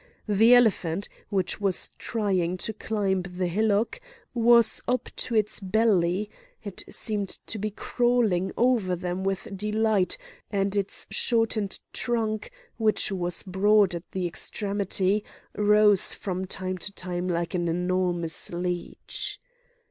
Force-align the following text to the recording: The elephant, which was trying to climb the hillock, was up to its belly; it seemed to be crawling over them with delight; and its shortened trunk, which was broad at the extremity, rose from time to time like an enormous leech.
The 0.27 0.55
elephant, 0.55 1.09
which 1.29 1.61
was 1.61 1.91
trying 1.99 2.57
to 2.57 2.73
climb 2.73 3.21
the 3.21 3.45
hillock, 3.45 4.01
was 4.33 4.81
up 4.87 5.09
to 5.17 5.35
its 5.35 5.59
belly; 5.59 6.27
it 6.63 6.83
seemed 6.89 7.29
to 7.45 7.59
be 7.59 7.69
crawling 7.69 8.51
over 8.57 8.95
them 8.95 9.23
with 9.23 9.55
delight; 9.55 10.17
and 10.49 10.75
its 10.75 11.05
shortened 11.11 11.79
trunk, 11.93 12.49
which 12.77 13.11
was 13.11 13.43
broad 13.43 13.93
at 13.93 14.09
the 14.09 14.25
extremity, 14.25 15.23
rose 15.55 16.15
from 16.15 16.45
time 16.45 16.79
to 16.79 16.91
time 16.93 17.27
like 17.27 17.53
an 17.53 17.67
enormous 17.67 18.51
leech. 18.51 19.39